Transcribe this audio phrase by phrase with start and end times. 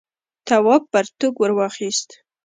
[0.47, 2.09] تواب پرتوگ ور واخیست.